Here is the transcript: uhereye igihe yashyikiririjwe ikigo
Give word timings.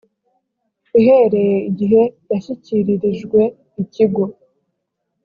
uhereye 0.99 1.55
igihe 1.69 2.01
yashyikiririjwe 2.31 3.41
ikigo 3.81 4.23